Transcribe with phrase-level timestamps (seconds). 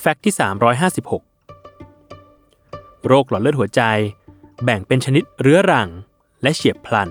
[0.00, 0.34] แฟกต์ที่
[1.10, 3.82] 356 โรคหลอดเลือดหัวใจ
[4.64, 5.88] แบ่งเป็นชนิดเรื้อรัง
[6.42, 7.10] และเฉียบพลัน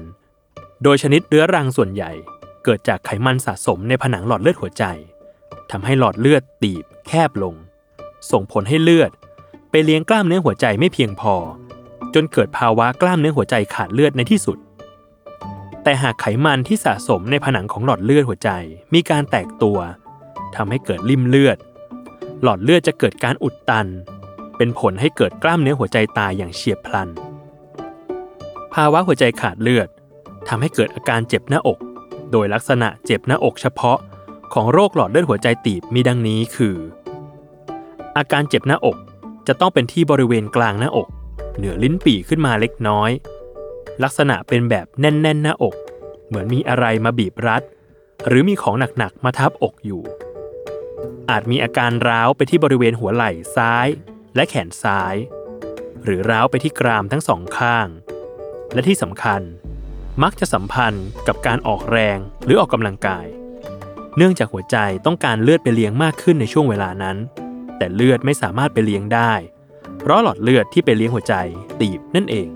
[0.83, 2.11] โดยชนิดเรื้อรังส่วนใหญ่
[2.63, 4.83] เกิดจากไขมันสะสมในผนังหลอดเลือดหัวใจ
[5.71, 7.55] ทำให้หลอดเลือดตีบแคบลง
[8.31, 9.11] ส่งผลให้เลือด
[9.69, 11.33] ไปเลี้ยงกล้ามเนื้อหัวใจไม่เพียงพอ
[12.13, 14.57] จนเกิดภาวะกล้ามเนื้อหัวใจขาดเลือดในที่สุด
[15.83, 18.49] แต่หากไขมันที่สะสมในผนังของหลอดเลือดหัวใจ
[18.93, 19.77] มีการแตกตัว
[20.55, 21.59] ทำให้เกิดริ่มเลือด
[22.43, 23.87] หลอดเลือดจะเกิดการอุดตัน
[24.57, 27.09] เป็นผลให้เกิดกล้ามเนื้อหัวใจตายอย่างเฉียบพลัน
[28.73, 29.87] ภาวะหัวใจขาดเลือด
[30.47, 31.79] ทำให้เกิดอาการเจ็บหน้าอก
[32.31, 33.97] โดยลักษณะเจ็บหน้าอกเฉพาะ
[34.53, 36.75] ของโรคหลอดเลือดหัวใจตีบมีดังนี้คือ
[38.17, 38.97] อาการเจ็บหน้าอก
[39.47, 41.07] จะต้องเป็นที่บริเวณกลางหน้าอก
[41.57, 43.11] เหนือลิ้นปี่ขึ้นมาเล็กน้อย
[44.03, 45.75] ลักษณะเป็นแบบแน่น ๆ หน้าอก
[46.27, 47.63] เหมือนมีอะไรมาบีบรัด
[48.27, 50.01] หรือมีของหนัก ๆ มาทับอกอยู่
[51.29, 53.87] อาจมีอาการร้าวไปที่บริเวณหัวไหล่ซ้าย
[54.35, 55.15] และแขนซ้าย
[56.03, 57.87] หรือร้าวไปที่กรามทั้งสองข้าง
[58.73, 59.41] และที่สำคัญ
[60.23, 63.25] มักจะสัมพันธ์กับการออกแรงหรือออกกำลังกาย
[64.17, 67.17] เนื่องจากหัวใจต้องการเลือดไปเลี้ยงมากขึ้นในช่วงเวลานั้น
[67.77, 69.33] แต่เลือดไม่สามารถไปเลี้ยงได้
[69.99, 71.35] เพราะหลอดเลือดที่ไปเลี้ยงหัวใจ
[71.81, 72.49] ตีบนั่นเอง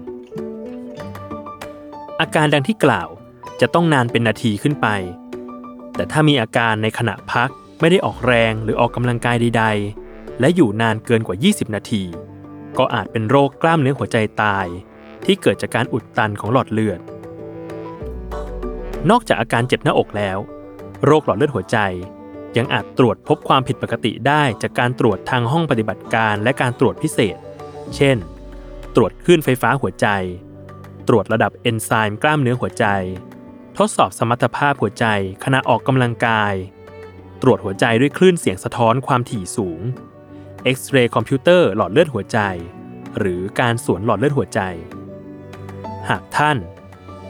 [2.20, 3.10] อาการดังที่กล่าว
[3.62, 4.88] จะต้องนานเป็นนาทีขึ้นไป
[5.96, 7.50] แต่ถ้ามีอาการในขณะพัก
[7.80, 9.66] ไม่ได้ออกแรงหรือออกกำลังกายใด
[10.04, 12.04] ๆ และอยู่นานเกินกว่า 20 นาที
[12.78, 14.66] ก็อาจเป็นโรคกล้ามเนื้อหัวใจตาย
[15.26, 17.00] ที่เกิดจากการอุดตันของหลอดเลือด
[19.10, 20.38] นอกจากอาการเจ็บหน้าอกแล้ว
[21.06, 21.78] โรคหลอดเลือดหัวใจ
[22.58, 27.38] ยังอาจตรวจพบความผิดปกติได้จากการตรวจทางห้องปฏิบัติการและการตรวจพิเศษ
[27.96, 28.18] เช่น
[28.96, 30.08] ตรวจคลื่นไฟฟ้าหัวใจ
[31.08, 32.86] ตรวจระดับเอนไซม์กล้ามเนื้อหัวใจ
[33.78, 35.06] ทดสอบสมรรถภาพหัวใจ
[35.44, 36.54] ขณะออกกำลังกาย
[37.42, 39.82] ตรวจหัวใจด้วยคลื่นเสียงสะท้อนความถี่สูง
[40.64, 42.40] เอ็กซเรย์คอมพิวเตอร์หลอดเลือดหัวใจ
[43.20, 44.60] หรือการสวนหลอดเลือดหัวใจ
[46.10, 46.58] หากท่าน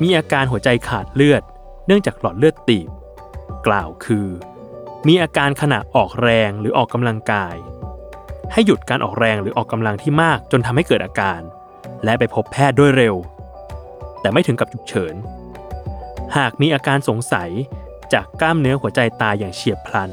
[0.01, 1.43] มีอาการหัวใจขาดเลือด
[1.87, 2.89] เนื่องจากหลอดเลือดตีบ
[3.67, 4.27] กล่าวคือ
[5.07, 7.55] มีอาการขณะออกแรงหรือออกกำลังกาย
[8.53, 11.41] ให้หยุดการออกแรงหรือออกกำลังที่มากจนทำให้เกิดอาการ
[12.03, 13.15] และไปพบแพทย์ด้วยเร็ว
[14.21, 15.15] แต่ไม่ถึงกับฉุกเฉิน
[16.37, 17.49] หากมีอาการสงสัย
[18.13, 20.09] จากกล้ามเนื้อหัวใจตายอย่างเฉียบพลัน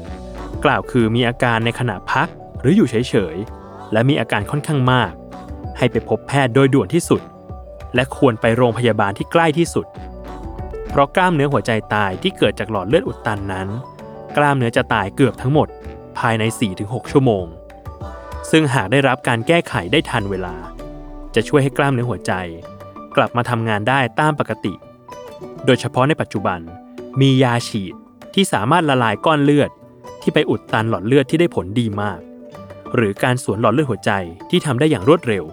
[0.65, 2.27] กล่าวคือมีอาการในขณะพัก
[2.61, 5.11] หรืออยู่เฉยๆ และมีอาการค่อนข้างมาก
[5.77, 7.21] ให้ไปพบแพทย์โดยด่วนที่สุด
[7.95, 9.85] และควรไปโรงพยาบาลที่ใกล้ที่สุด
[10.89, 13.67] เพราะกล้ามเนื้อหัวใจตายที่เกิดจากหลอดเลือดอุดตันนั้น
[14.37, 15.67] กล้ามเนื้อจะตายเกือบทั้งหมด
[16.17, 16.43] ภายใน
[16.77, 17.45] 4-6 ชั่วโมง
[18.51, 20.55] ซึ่งหากได้รับการแก้ไขได้ทันเวลา
[21.35, 22.33] จะช่วยให้กล้ามเนื้อหัวใจ
[23.15, 24.73] กลับมาทำงานได้ตามปกติ
[25.65, 26.59] โดยเฉพาะในปัจจุบัน
[27.21, 27.93] มียาฉีด
[28.33, 29.69] ที่สามารถละลายก้อนเลือด
[30.21, 32.19] ที่ไปอุดตันหลอดเลือดที่ได้ผลดีมาก
[32.95, 34.11] หรือการสวนหลอดเลือดหัวใจ
[34.49, 35.43] ที่ทำได้อย่างรวดเร็ว